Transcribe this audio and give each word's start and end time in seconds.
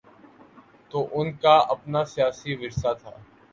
تو 0.91 0.99
ان 1.11 1.27
کا 1.41 1.55
اپنا 1.73 2.03
سیاسی 2.13 2.51
ورثہ 2.55 2.91
تھا۔ 3.01 3.11